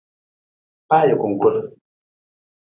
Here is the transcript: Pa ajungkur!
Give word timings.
Pa 0.87 0.97
ajungkur! 1.05 1.55